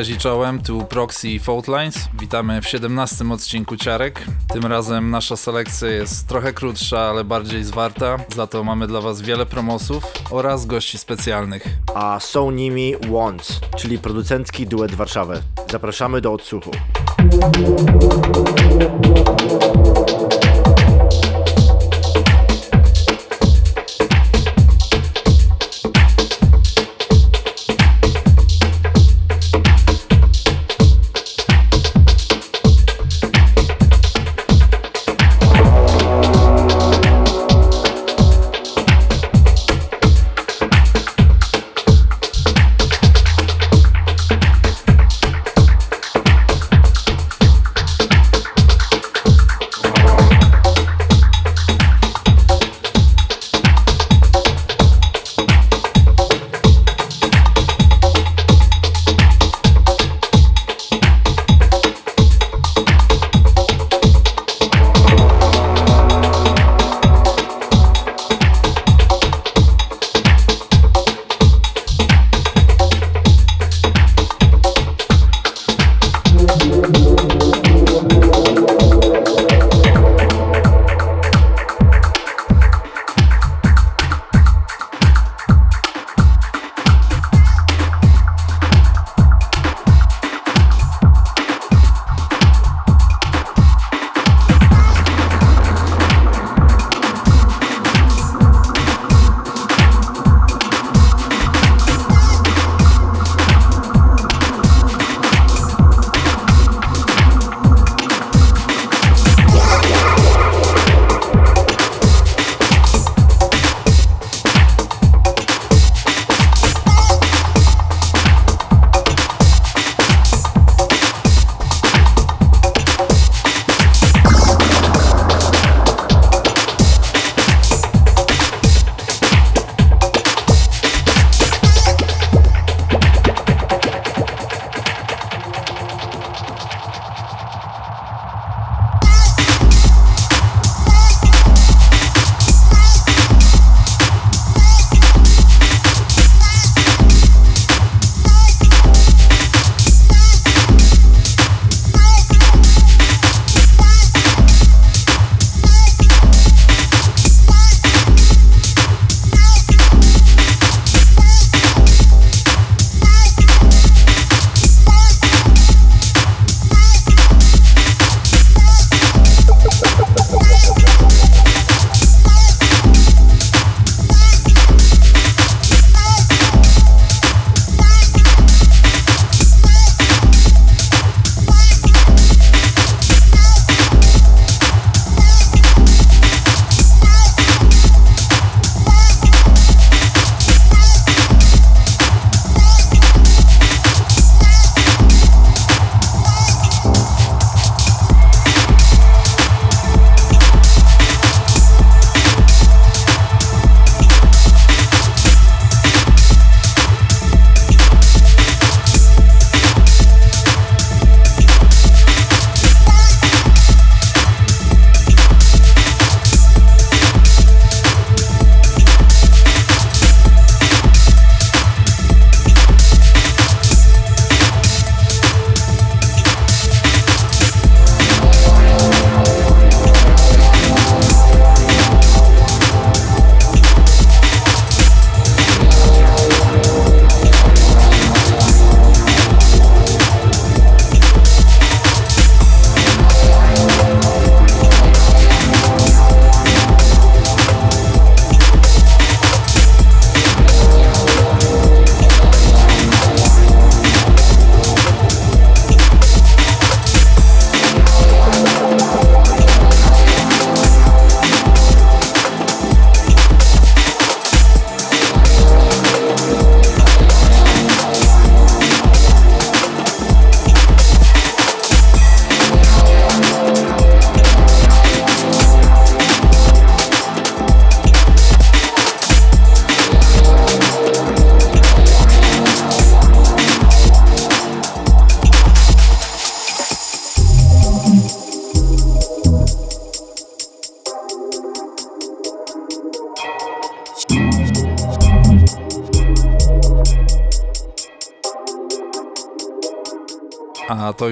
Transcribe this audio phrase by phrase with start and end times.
[0.00, 2.08] Cześć i czołem, tu Proxy Faultlines.
[2.20, 4.24] Witamy w 17 odcinku Ciarek.
[4.52, 8.16] Tym razem nasza selekcja jest trochę krótsza, ale bardziej zwarta.
[8.36, 11.64] Za to mamy dla Was wiele promosów oraz gości specjalnych.
[11.94, 15.42] A są nimi Wants, czyli producencki duet Warszawy.
[15.70, 16.70] Zapraszamy do odsłuchu.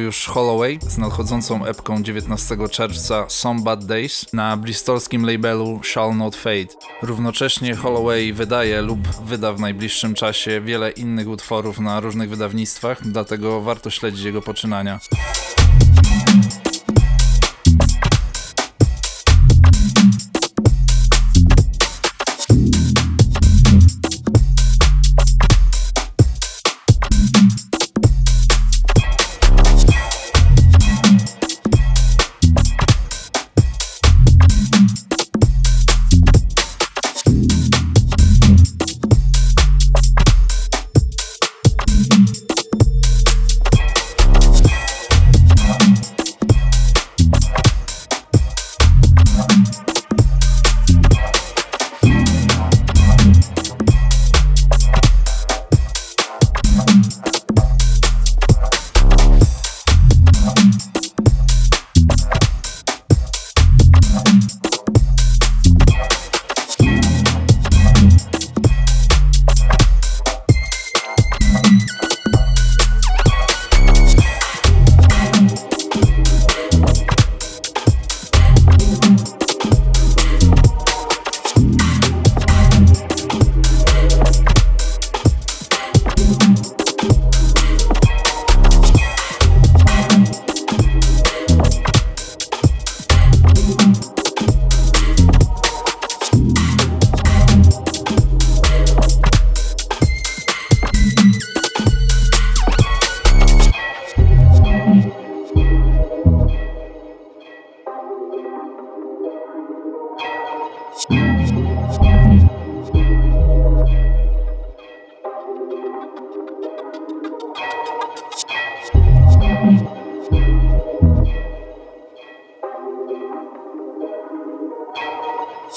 [0.09, 6.37] Już Holloway z nadchodzącą epką 19 czerwca Some Bad Days na bristolskim labelu Shall Not
[6.37, 6.75] Fade.
[7.03, 13.61] Równocześnie Holloway wydaje lub wyda w najbliższym czasie wiele innych utworów na różnych wydawnictwach, dlatego
[13.61, 15.01] warto śledzić jego poczynania.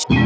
[0.09, 0.20] you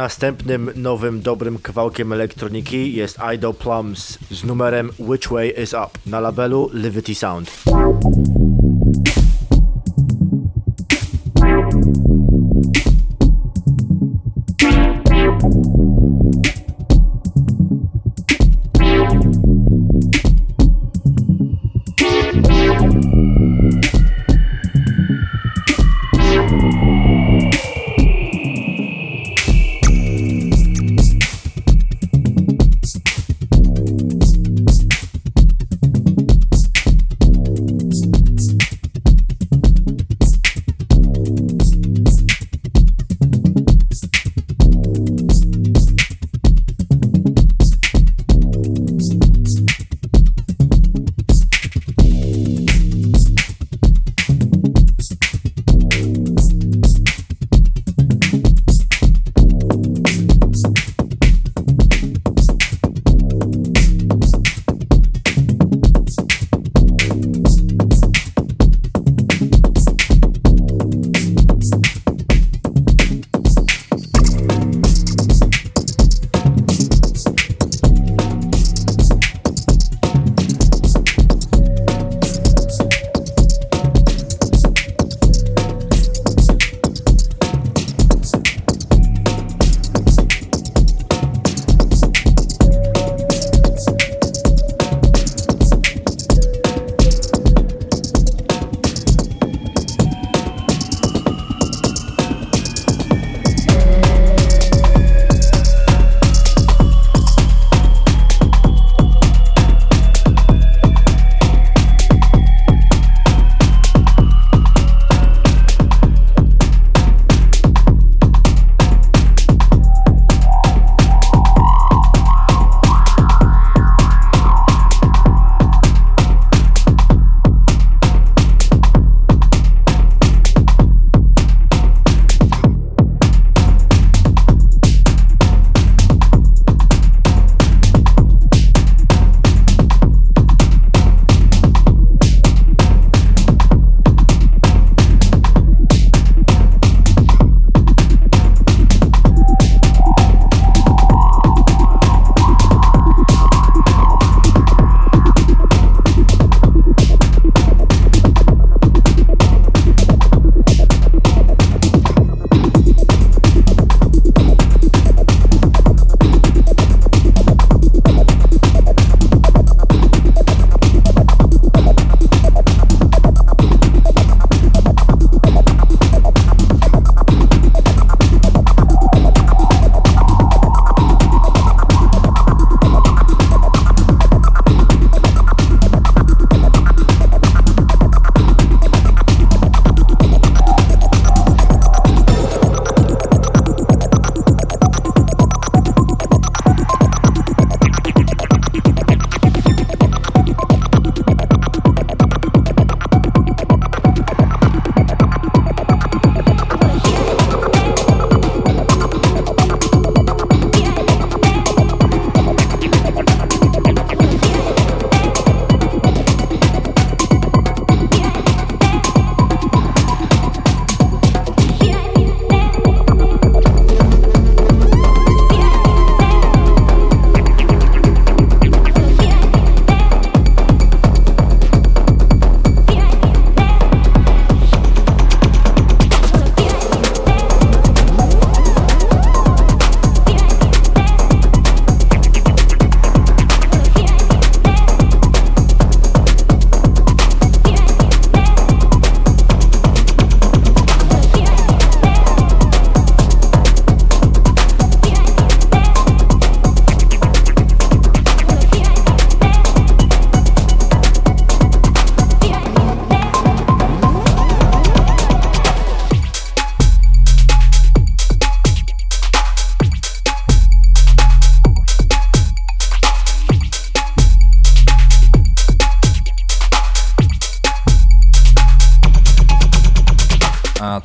[0.00, 6.20] Następnym nowym dobrym kawałkiem elektroniki jest Idol Plums z numerem Which Way Is Up na
[6.20, 7.50] labelu Livity Sound.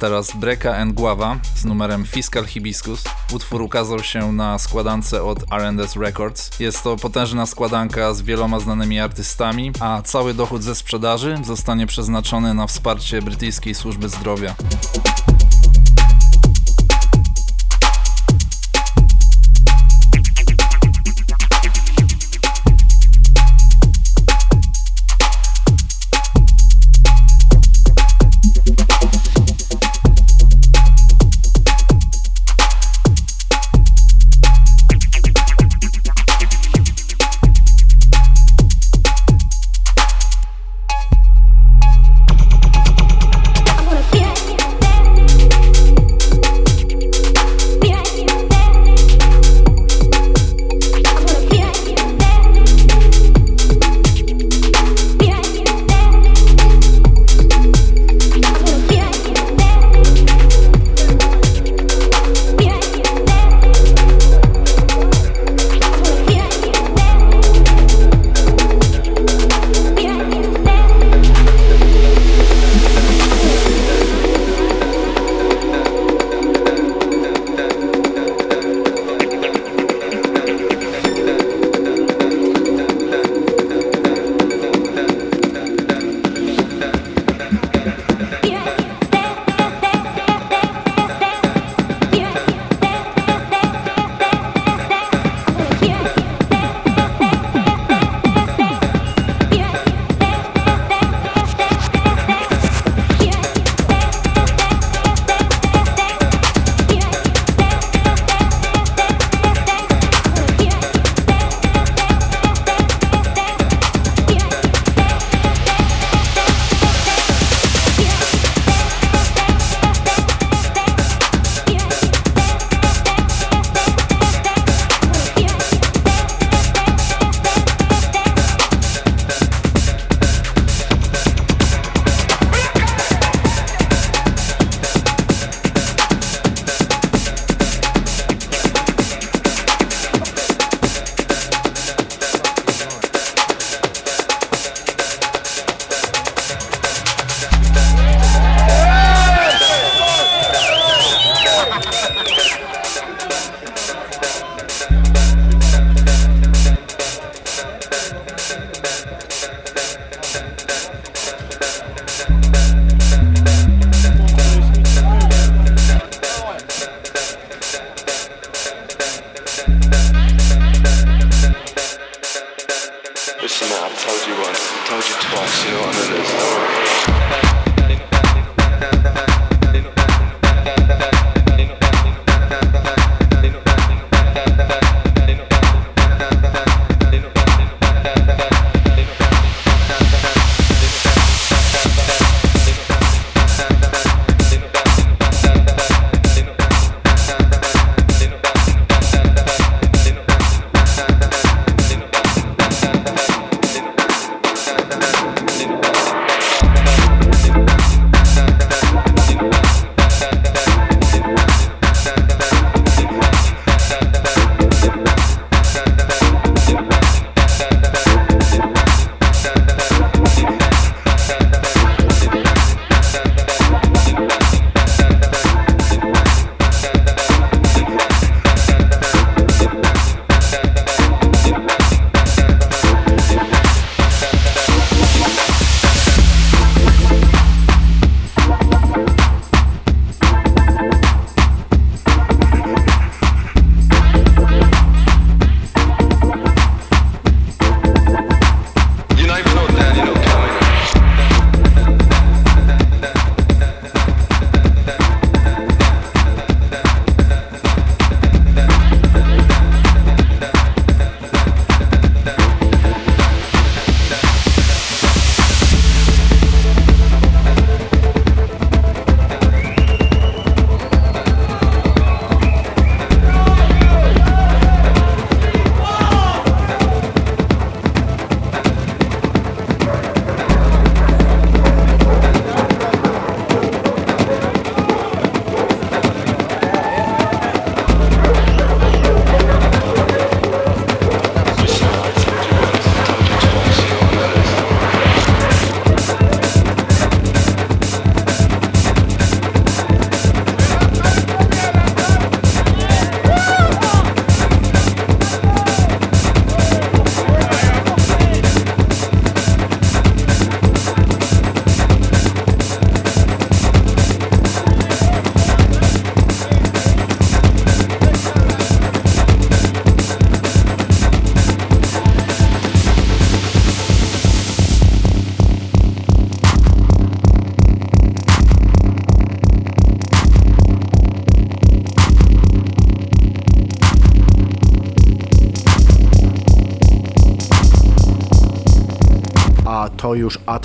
[0.06, 3.04] Teraz Breka and Guava z numerem Fiscal Hibiscus.
[3.34, 6.60] Utwór ukazał się na składance od R&S Records.
[6.60, 12.54] Jest to potężna składanka z wieloma znanymi artystami, a cały dochód ze sprzedaży zostanie przeznaczony
[12.54, 14.56] na wsparcie brytyjskiej służby zdrowia.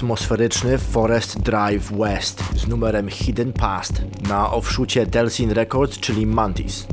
[0.00, 6.86] atmosferyczny Forest Drive West z numerem Hidden Past na offshoocie Delsin Records, czyli Mantis.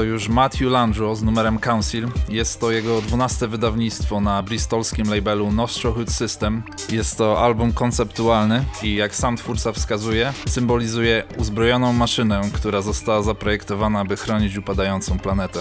[0.00, 2.08] To już Matthew Landro z numerem Council.
[2.28, 6.62] Jest to jego 12 wydawnictwo na bristolskim labelu Nostrohood System.
[6.92, 14.04] Jest to album konceptualny i jak sam twórca wskazuje, symbolizuje uzbrojoną maszynę, która została zaprojektowana,
[14.04, 15.60] by chronić upadającą planetę.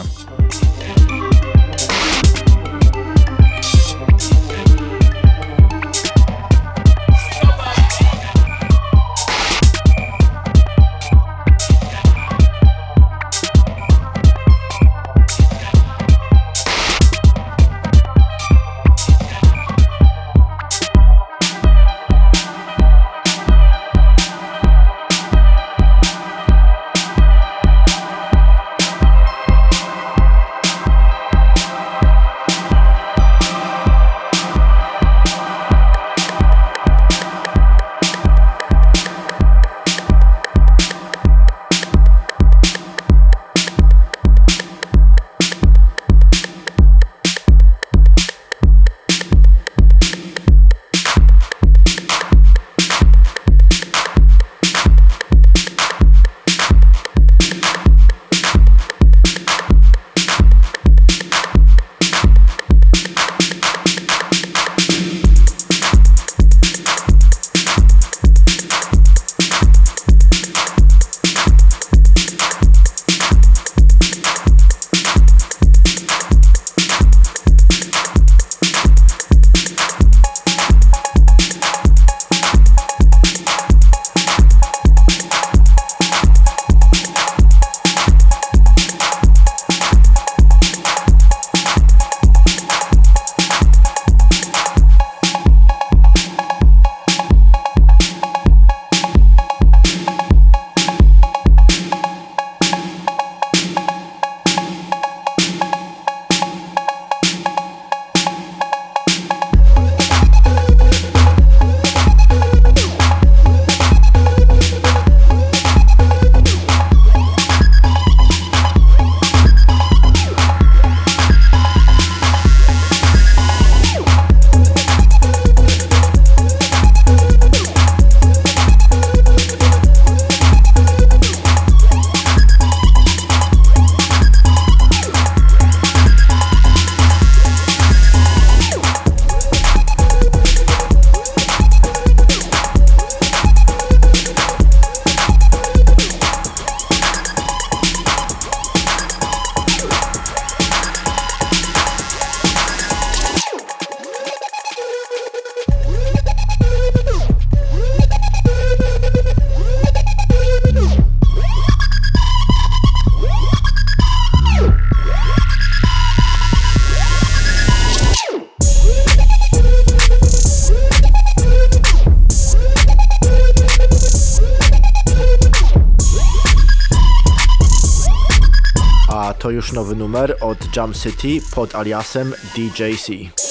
[180.10, 183.49] Numer od Jam City pod aliasem DJC.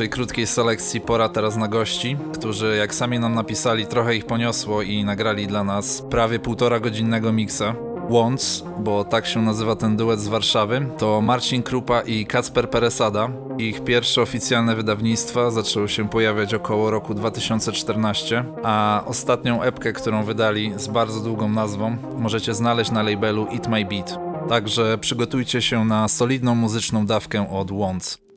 [0.00, 4.82] Naszej krótkiej selekcji pora teraz na gości, którzy jak sami nam napisali, trochę ich poniosło
[4.82, 7.74] i nagrali dla nas prawie półtora godzinnego miksa.
[8.10, 13.28] Wants, bo tak się nazywa ten duet z Warszawy, to Marcin Krupa i Kacper Peresada.
[13.58, 20.72] Ich pierwsze oficjalne wydawnictwa zaczęły się pojawiać około roku 2014, a ostatnią epkę, którą wydali
[20.76, 24.18] z bardzo długą nazwą, możecie znaleźć na labelu It My Beat.
[24.48, 28.29] Także przygotujcie się na solidną muzyczną dawkę od Wants.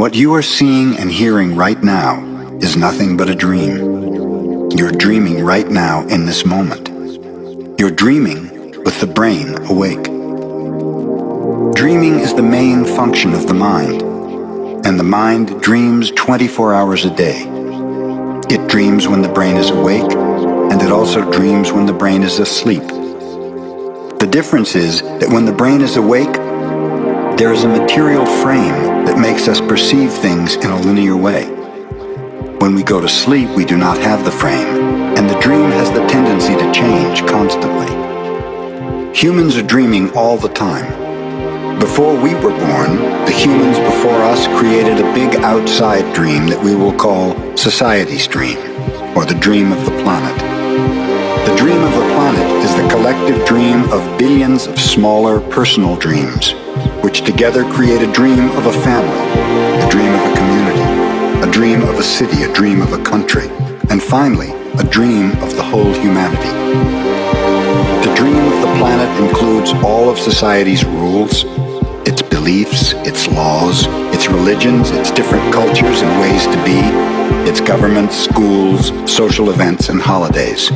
[0.00, 2.24] What you are seeing and hearing right now
[2.62, 4.70] is nothing but a dream.
[4.70, 6.88] You're dreaming right now in this moment.
[7.78, 8.48] You're dreaming
[8.82, 10.02] with the brain awake.
[11.74, 14.00] Dreaming is the main function of the mind,
[14.86, 17.42] and the mind dreams 24 hours a day.
[18.48, 22.38] It dreams when the brain is awake, and it also dreams when the brain is
[22.38, 22.88] asleep.
[24.18, 26.32] The difference is that when the brain is awake,
[27.36, 31.46] there is a material frame that makes us perceive things in a linear way.
[32.60, 35.90] When we go to sleep, we do not have the frame, and the dream has
[35.90, 37.90] the tendency to change constantly.
[39.12, 40.86] Humans are dreaming all the time.
[41.80, 46.76] Before we were born, the humans before us created a big outside dream that we
[46.76, 48.58] will call society's dream,
[49.16, 50.38] or the dream of the planet.
[51.48, 56.54] The dream of the planet is the collective dream of billions of smaller personal dreams,
[57.02, 59.24] which together create a dream of a family,
[59.84, 63.48] a dream of a community, a dream of a city, a dream of a country,
[63.90, 66.52] and finally, a dream of the whole humanity.
[68.06, 71.44] The dream of the planet includes all of society's rules,
[72.06, 76.80] its beliefs, its laws, its religions, its different cultures and ways to be,
[77.48, 80.70] its governments, schools, social events, and holidays.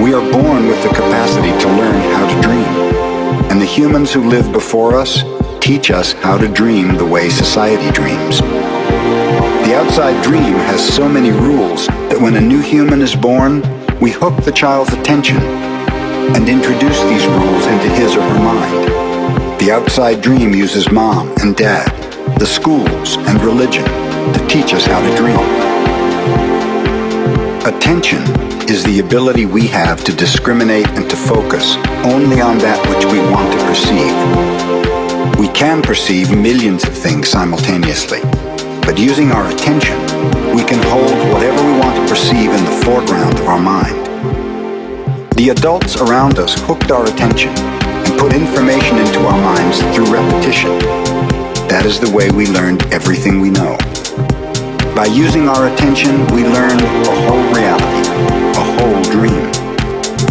[0.00, 4.28] We are born with the capacity to learn how to dream, and the humans who
[4.28, 5.22] live before us
[5.60, 8.40] teach us how to dream the way society dreams.
[8.40, 13.62] The outside dream has so many rules that when a new human is born,
[14.00, 19.60] we hook the child's attention and introduce these rules into his or her mind.
[19.60, 21.88] The outside dream uses mom and dad,
[22.38, 25.38] the schools, and religion to teach us how to dream.
[27.64, 33.04] Attention is the ability we have to discriminate and to focus only on that which
[33.10, 35.38] we want to perceive.
[35.38, 38.20] We can perceive millions of things simultaneously,
[38.82, 39.98] but using our attention,
[40.54, 43.98] we can hold whatever we want to perceive in the foreground of our mind.
[45.36, 50.78] The adults around us hooked our attention and put information into our minds through repetition.
[51.68, 53.76] That is the way we learned everything we know.
[54.94, 58.41] By using our attention, we learned the whole reality,
[59.12, 59.44] dream.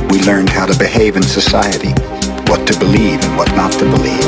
[0.09, 1.93] We learned how to behave in society,
[2.49, 4.25] what to believe and what not to believe,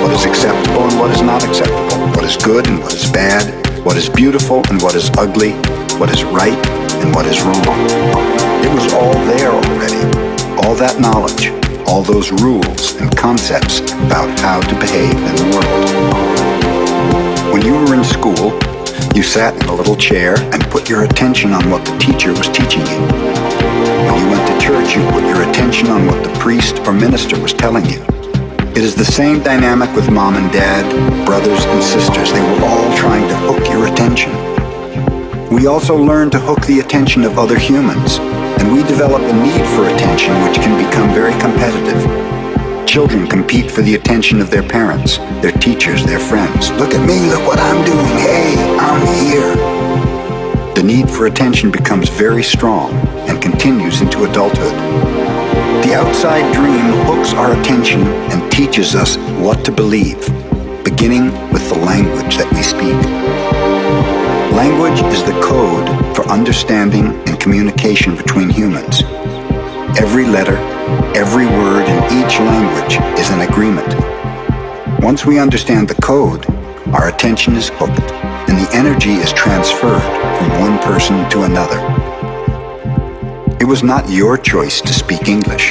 [0.00, 3.44] what is acceptable and what is not acceptable, what is good and what is bad,
[3.84, 5.52] what is beautiful and what is ugly,
[6.00, 6.56] what is right
[7.04, 7.60] and what is wrong.
[8.64, 10.02] It was all there already,
[10.64, 11.52] all that knowledge,
[11.86, 15.84] all those rules and concepts about how to behave in the world.
[17.52, 18.56] When you were in school,
[19.14, 22.48] you sat in a little chair and put your attention on what the teacher was
[22.48, 23.29] teaching you.
[23.80, 27.40] When you went to church, you put your attention on what the priest or minister
[27.40, 28.04] was telling you.
[28.70, 30.84] It is the same dynamic with mom and dad,
[31.24, 32.32] brothers and sisters.
[32.32, 34.32] They were all trying to hook your attention.
[35.50, 38.18] We also learn to hook the attention of other humans,
[38.60, 42.00] and we develop a need for attention which can become very competitive.
[42.86, 46.70] Children compete for the attention of their parents, their teachers, their friends.
[46.72, 48.06] Look at me, look what I'm doing.
[48.18, 49.80] Hey, I'm here.
[50.74, 52.90] The need for attention becomes very strong
[53.30, 54.74] and continues into adulthood.
[55.84, 60.20] The outside dream hooks our attention and teaches us what to believe,
[60.84, 62.98] beginning with the language that we speak.
[64.52, 69.02] Language is the code for understanding and communication between humans.
[69.98, 70.56] Every letter,
[71.14, 73.88] every word in each language is an agreement.
[75.02, 76.44] Once we understand the code,
[76.94, 78.10] our attention is hooked
[78.50, 80.02] and the energy is transferred
[80.36, 81.78] from one person to another.
[83.70, 85.70] It was not your choice to speak English.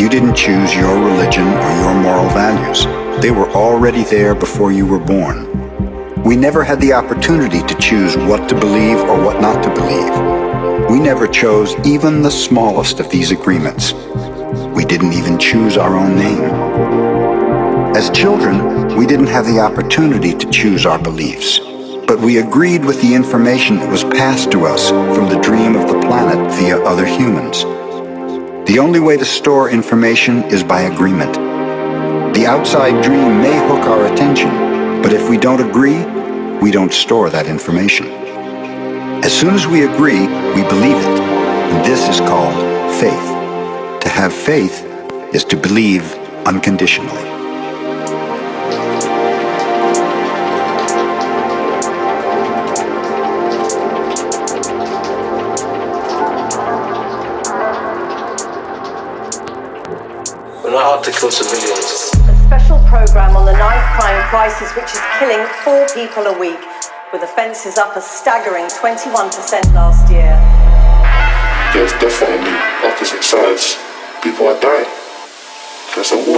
[0.00, 2.86] You didn't choose your religion or your moral values.
[3.20, 5.44] They were already there before you were born.
[6.22, 10.88] We never had the opportunity to choose what to believe or what not to believe.
[10.88, 13.92] We never chose even the smallest of these agreements.
[14.74, 16.44] We didn't even choose our own name.
[17.94, 21.60] As children, we didn't have the opportunity to choose our beliefs,
[22.14, 25.88] but we agreed with the information that was passed to us from the dream of
[25.88, 27.64] the planet via other humans.
[28.70, 31.34] The only way to store information is by agreement.
[32.36, 36.04] The outside dream may hook our attention, but if we don't agree,
[36.62, 38.06] we don't store that information.
[39.24, 42.54] As soon as we agree, we believe it, and this is called
[43.00, 44.02] faith.
[44.02, 44.84] To have faith
[45.34, 46.04] is to believe
[46.46, 47.33] unconditionally.
[61.24, 62.12] Kill civilians.
[62.28, 66.60] A special program on the knife crime crisis, which is killing four people a week,
[67.12, 69.32] with offences up a staggering 21%
[69.72, 70.36] last year.
[71.72, 72.52] There's definitely
[72.84, 73.78] opposite sides.
[74.22, 74.90] People are dying.
[75.94, 76.33] There's a war,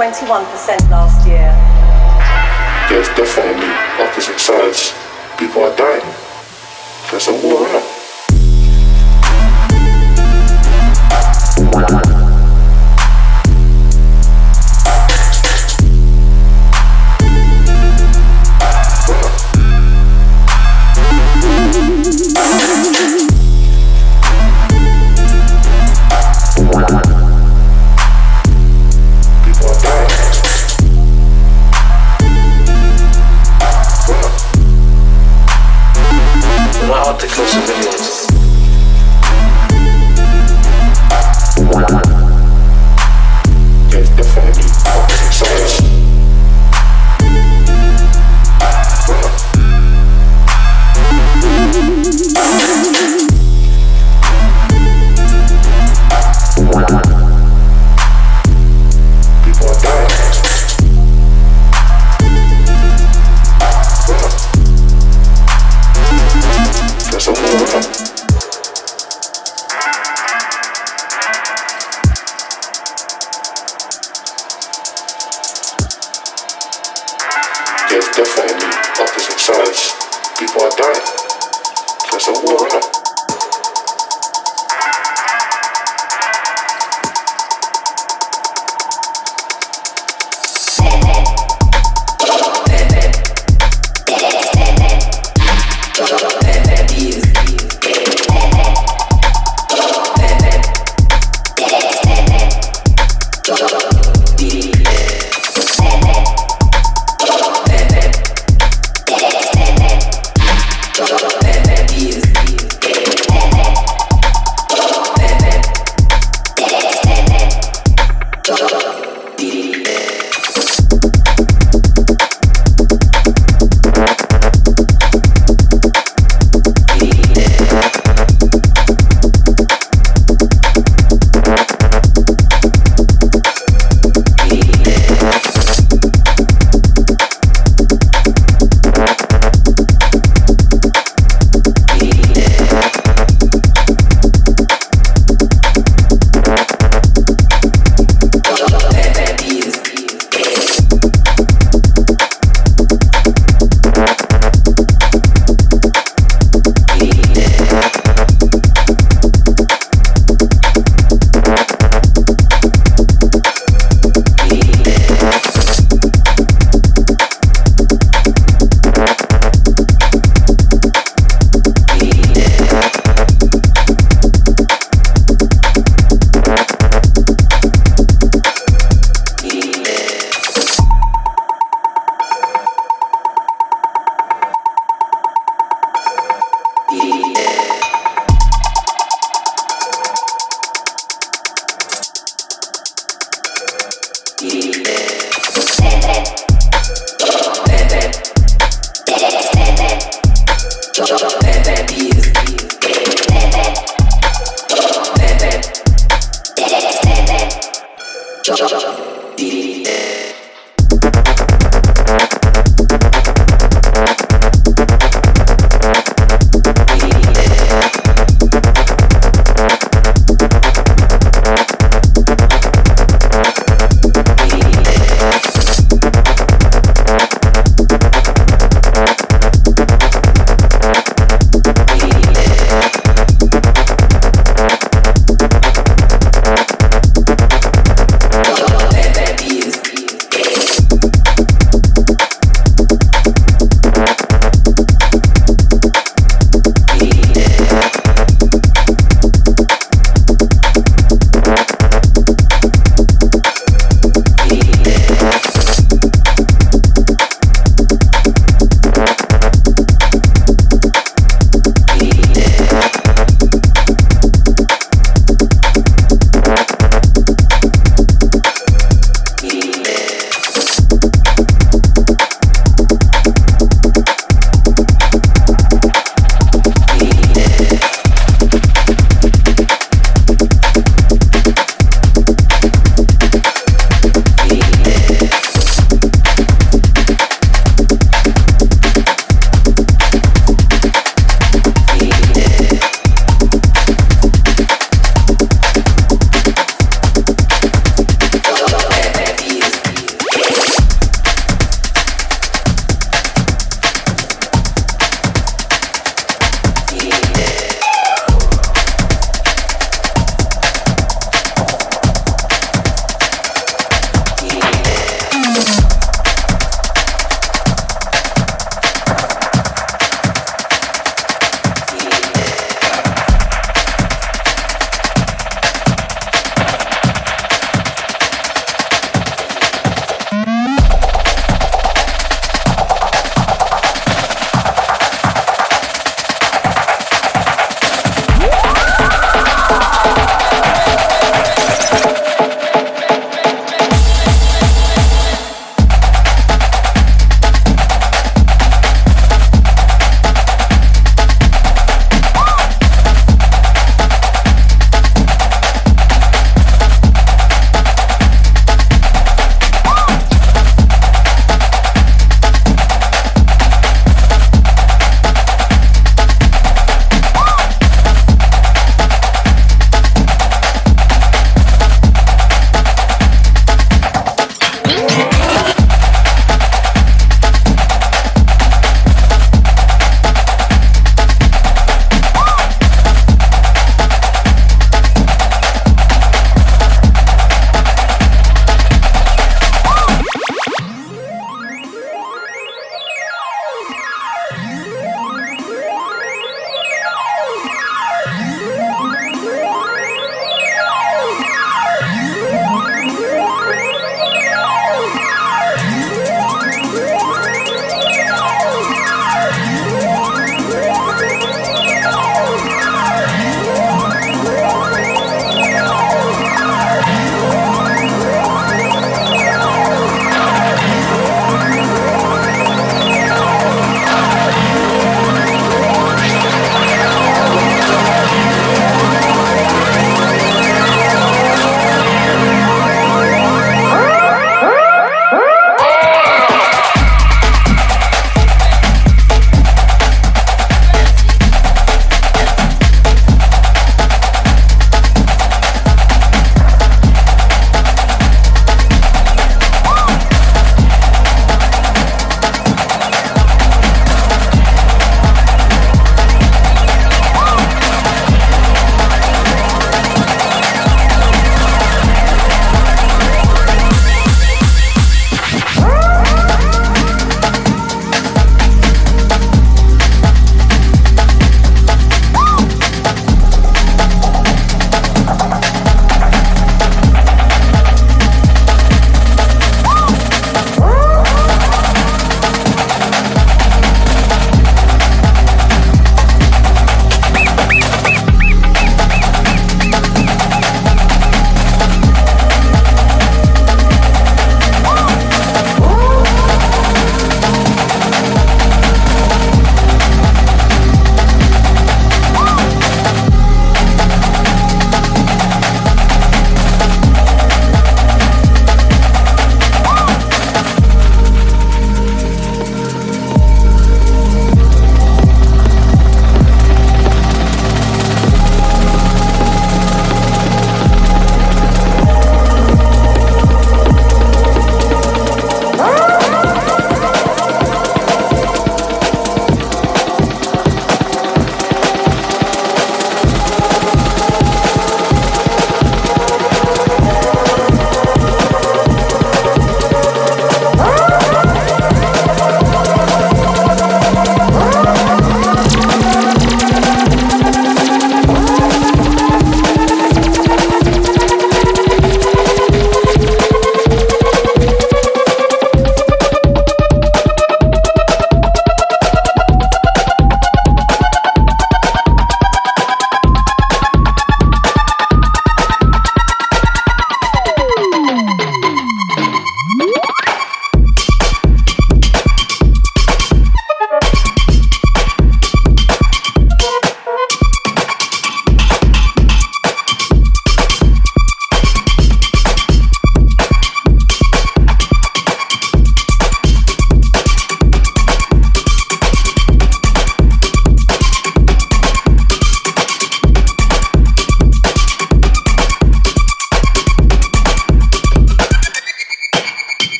[0.00, 1.69] 21% last year.